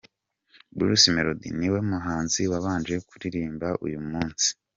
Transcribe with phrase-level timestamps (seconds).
[0.77, 4.47] Bruce Melody niwe muhanzi wabanje kuririmba uyu munsi